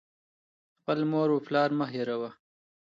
•خپل 0.79 0.99
مور 1.11 1.29
و 1.31 1.37
پلار 1.47 1.69
مه 1.79 1.85
هېروه. 1.93 2.31